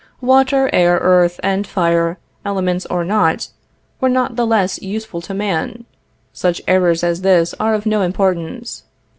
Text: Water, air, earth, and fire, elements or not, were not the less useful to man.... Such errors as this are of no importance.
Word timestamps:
Water, 0.21 0.67
air, 0.73 0.97
earth, 0.99 1.39
and 1.43 1.67
fire, 1.67 2.17
elements 2.43 2.87
or 2.87 3.03
not, 3.05 3.49
were 3.99 4.09
not 4.09 4.35
the 4.35 4.47
less 4.47 4.81
useful 4.81 5.21
to 5.21 5.35
man.... 5.35 5.85
Such 6.33 6.59
errors 6.67 7.03
as 7.03 7.21
this 7.21 7.53
are 7.59 7.75
of 7.75 7.85
no 7.85 8.01
importance. 8.01 8.81